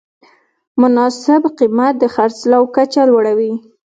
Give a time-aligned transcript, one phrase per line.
[0.81, 3.53] مناسب قیمت د خرڅلاو کچه لوړوي.